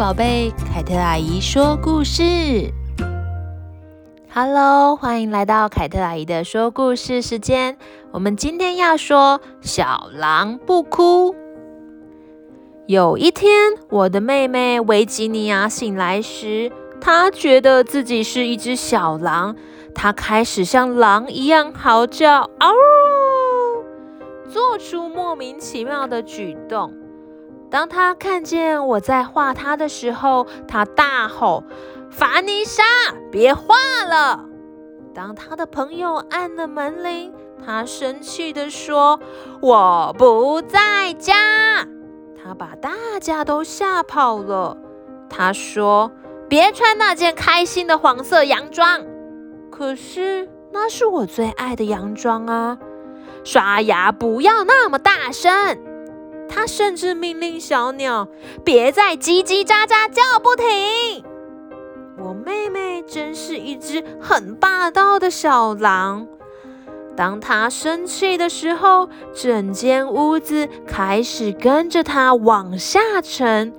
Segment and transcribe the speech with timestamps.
[0.00, 2.22] 宝贝，凯特阿姨说故事。
[4.32, 7.76] Hello，欢迎来到凯特阿姨的说故事时间。
[8.10, 11.34] 我们今天要说小狼不哭。
[12.86, 13.52] 有一天，
[13.90, 19.54] 我的妹妹维吉尼亚醒来时，她觉得自己是一只小狼，
[19.94, 26.90] 她开始像狼一样嚎叫，嗷呜，做出莫名其妙的举动。
[27.70, 31.62] 当他看见我在画他的时候，他大吼
[32.10, 32.82] ：“凡妮莎，
[33.30, 33.76] 别画
[34.08, 34.46] 了！”
[35.14, 37.32] 当他的朋友按了门铃，
[37.64, 39.20] 他生气地说
[39.62, 41.86] ：“我不在家。”
[42.42, 44.76] 他把大家都吓跑了。
[45.28, 46.10] 他说
[46.48, 49.02] ：“别穿那件开心的黄色洋装。”
[49.70, 52.78] 可是那是我最爱的洋装啊！
[53.44, 55.78] 刷牙不要那么大声。
[56.50, 58.28] 他甚至命令小鸟
[58.64, 61.24] 别再叽叽喳喳叫不停。
[62.18, 66.26] 我妹妹真是一只很霸道的小狼。
[67.16, 73.72] 当她生气的时候，整间屋子开始跟着她往下沉，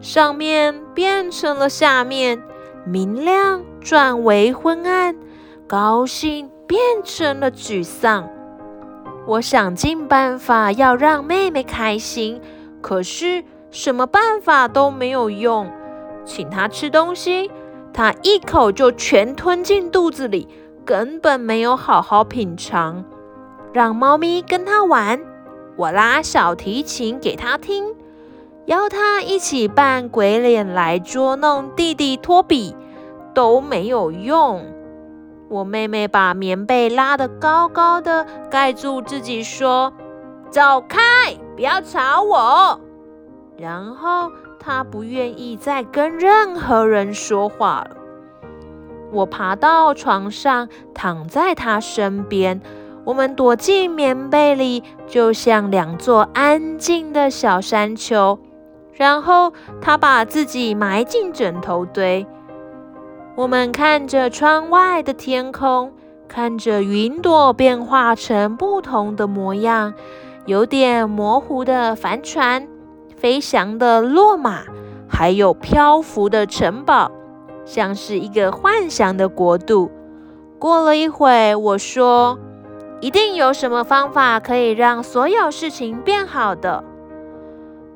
[0.00, 2.42] 上面变成了下面，
[2.84, 5.16] 明亮转为昏暗，
[5.66, 8.28] 高兴变成了沮丧。
[9.28, 12.40] 我想尽办法要让妹妹开心，
[12.80, 15.70] 可是什么办法都没有用。
[16.24, 17.50] 请她吃东西，
[17.92, 20.48] 她一口就全吞进肚子里，
[20.82, 23.04] 根本没有好好品尝。
[23.74, 25.20] 让猫咪跟她玩，
[25.76, 27.84] 我拉小提琴给她听，
[28.64, 32.74] 邀她一起扮鬼脸来捉弄弟弟托比，
[33.34, 34.64] 都没有用。
[35.48, 39.92] 我妹妹把棉被拉得高高的，盖住自己，说
[40.50, 40.98] ：“走开，
[41.56, 42.80] 不要吵我。”
[43.56, 47.96] 然后她不愿意再跟任何人说话了。
[49.10, 52.60] 我爬到床上，躺在她身边，
[53.04, 58.38] 我们躲进棉被里，就像两座安静的小山丘。
[58.92, 62.26] 然后她把自己埋进枕头堆。
[63.38, 65.92] 我们看着窗外的天空，
[66.26, 69.94] 看着云朵变化成不同的模样，
[70.44, 72.66] 有点模糊的帆船，
[73.16, 74.64] 飞翔的骆马，
[75.08, 77.12] 还有漂浮的城堡，
[77.64, 79.88] 像是一个幻想的国度。
[80.58, 82.36] 过了一会，我说
[83.00, 86.82] ：“一定有什么方法可以让所有事情变好的。”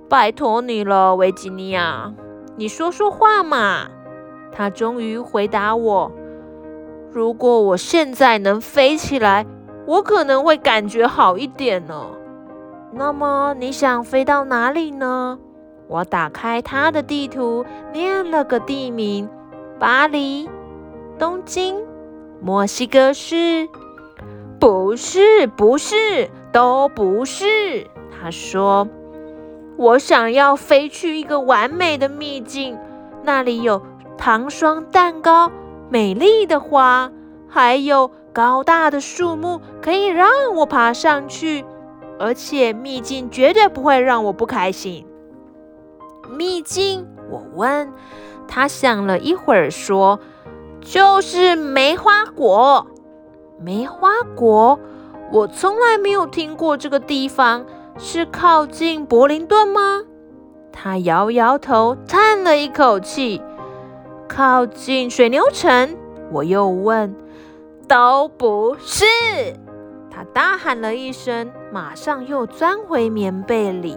[0.08, 2.12] 拜托你了，维吉尼亚，
[2.54, 3.88] 你说说话嘛。
[4.52, 6.12] 他终于回答我
[7.10, 9.46] ：“如果我现在能飞起来，
[9.86, 12.06] 我可能会感觉好一点呢。
[12.92, 15.38] 那么你想飞到哪里呢？”
[15.88, 19.28] 我打开他的地图，念了个地名：
[19.78, 20.48] 巴黎、
[21.18, 21.76] 东京、
[22.40, 23.68] 墨西哥市。
[24.58, 27.86] 不是，不是，都不是。
[28.10, 28.86] 他说
[29.76, 32.78] ：“我想要飞去一个完美的秘境，
[33.22, 33.82] 那里有。”
[34.24, 35.50] 糖霜蛋糕、
[35.90, 37.10] 美丽的花，
[37.48, 41.64] 还有高大的树木，可以让我爬上去。
[42.20, 45.04] 而且秘境绝对不会让我不开心。
[46.30, 47.04] 秘境？
[47.32, 47.92] 我问。
[48.46, 50.20] 他想了一会儿，说
[50.80, 52.86] ：“就是梅花国。”
[53.58, 54.78] 梅花国？
[55.32, 57.66] 我从来没有听过这个地方，
[57.98, 60.02] 是靠近柏林顿吗？
[60.70, 63.42] 他摇摇头，叹了一口气。
[64.34, 65.94] 靠近水牛城，
[66.30, 67.14] 我又问，
[67.86, 69.04] 都不是。
[70.10, 73.94] 他大喊了一声，马上又钻回棉被里。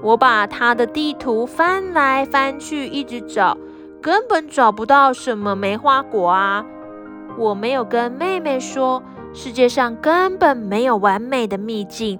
[0.00, 3.58] 我把他的地图翻来翻去，一直找，
[4.00, 6.64] 根本找不到什么梅花国啊！
[7.36, 9.02] 我没有跟妹妹说，
[9.34, 12.18] 世界上根本没有完美的秘境。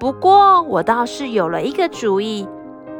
[0.00, 2.48] 不过，我倒是有了一个主意。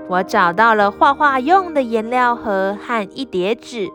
[0.08, 3.88] 我找到了画画用的颜料盒和一叠纸，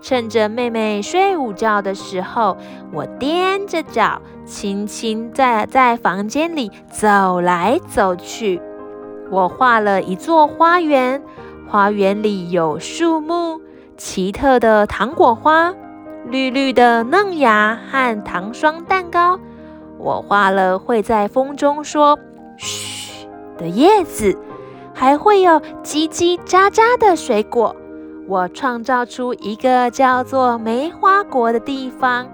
[0.00, 2.56] 趁着妹妹睡午觉的时候，
[2.92, 8.62] 我踮着脚，轻轻在在房间里走来走去。
[9.30, 11.22] 我画了一座花园，
[11.68, 13.60] 花园里有树木、
[13.98, 15.74] 奇特的糖果花、
[16.24, 19.38] 绿绿的嫩芽和糖霜蛋糕。
[19.98, 22.18] 我画了会在风中说
[22.56, 23.26] “嘘”
[23.58, 24.38] 的叶子。
[24.98, 27.76] 还会有叽叽喳喳的水果。
[28.26, 32.26] 我创造出一个叫做梅花国的地方，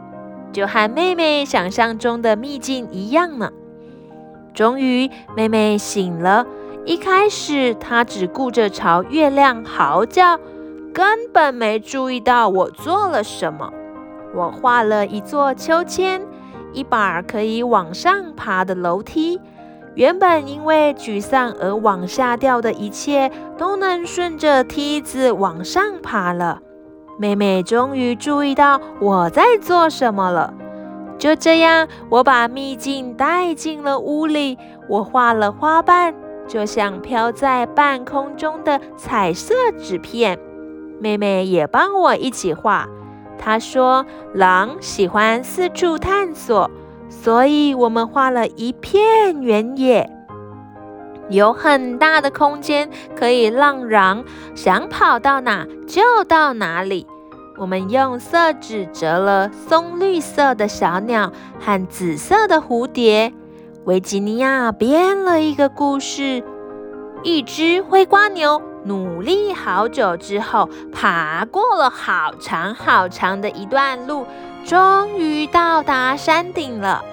[0.51, 3.51] 就和妹妹想象中的秘境一样呢。
[4.55, 6.47] 终于，妹妹醒了，
[6.87, 10.39] 一开始，她只顾着朝月亮嚎叫，
[10.95, 13.71] 根本没注意到我做了什么。
[14.35, 16.23] 我画了一座秋千，
[16.73, 19.39] 一把可以往上爬的楼梯。
[19.94, 26.61] 原本因为沮丧而往下掉的一切，都能顺着梯子往上爬了。
[27.19, 30.52] 妹妹终于注意到我在做什么了。
[31.17, 34.58] 就这样，我把秘境带进了屋里。
[34.88, 36.14] 我画了花瓣。
[36.46, 40.38] 就像飘在半空中的彩色纸片，
[41.00, 42.87] 妹妹也帮我一起画。
[43.38, 44.05] 她说，
[44.35, 46.70] 狼喜欢四处探索，
[47.23, 50.11] 所以我们画了一片原野，
[51.31, 54.25] 有很大的空间可以让狼
[54.55, 57.07] 想跑到哪就到哪里。
[57.57, 63.33] 我们用色纸折了松绿色的小鸟和紫色的蝴蝶。
[63.85, 66.43] 维吉尼亚编了一个故事：
[67.23, 74.27] 一只灰蜗牛努力好久之后，爬过了好长好长的一段路，
[74.65, 77.05] 终于到达山顶了。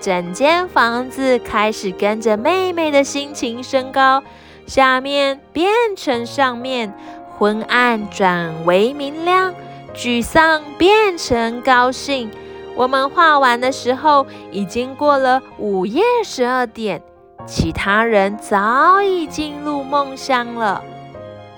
[0.00, 4.22] 整间房子开始跟着妹妹的心情升高，
[4.66, 6.92] 下面变成上面，
[7.38, 9.54] 昏暗转为明亮，
[9.94, 12.30] 沮丧变成高兴。
[12.74, 17.02] 我们画完的时候，已经过了午夜十二点，
[17.46, 20.82] 其他人早已进入梦乡了。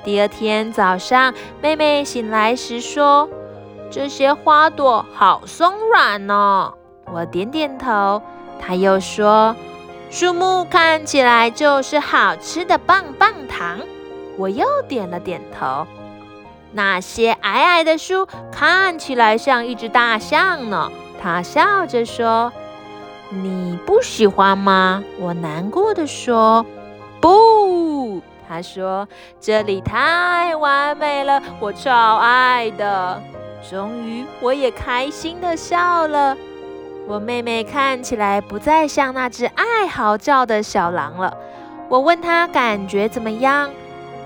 [0.03, 1.33] 第二天早上，
[1.63, 3.29] 妹妹醒来时说
[3.91, 6.75] ：“这些花朵好松软哦。”
[7.13, 8.21] 我点点头。
[8.61, 9.55] 她又说
[10.11, 13.81] ：“树木看起来就是好吃的棒棒糖。”
[14.37, 15.87] 我又点了点头。
[16.73, 20.91] 那些矮矮的树看起来像一只大象呢。
[21.23, 22.53] 她笑着说
[23.43, 26.65] ：“你不喜欢吗？”我难过的说
[27.21, 29.09] ：“不。”他说
[29.41, 33.21] ：“这里太完美了，我超爱的。”
[33.69, 36.37] 终于，我也开心的笑了。
[37.07, 41.37] 我妹妹看起来不再像那只爱嚎叫的小狼了。
[41.89, 43.71] 我问她感觉怎么样，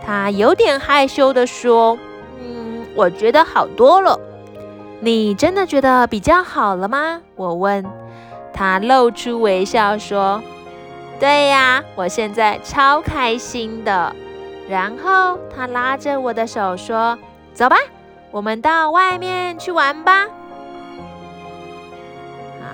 [0.05, 1.97] 她有点害羞的说
[2.41, 4.19] ：“嗯，我觉得好多了。”
[5.01, 7.21] 你真的觉得比较好了吗？
[7.37, 7.85] 我问。
[8.59, 10.43] 他露出微笑说
[11.21, 14.13] ：“对呀，我现在超开心的。”
[14.69, 17.17] 然后他拉着我的手说
[17.55, 17.77] ：“走吧，
[18.33, 20.27] 我们到外面去玩吧。”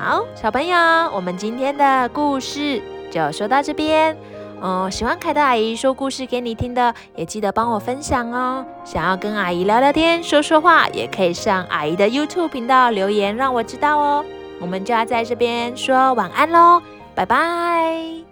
[0.01, 0.75] 好，小朋友，
[1.13, 2.81] 我们今天的故事
[3.11, 4.17] 就说到这边。
[4.63, 8.65] 哦，喜欢凯特阿姨说故事给你听的，也记得帮我分享哦。
[8.87, 14.25] 想要跟阿姨聊聊天、说说话，也可以上阿姨的 YouTube 频道留言，让我知道哦。
[14.65, 16.81] 我们就要在这边说晚安喽，
[17.15, 18.24] 拜拜。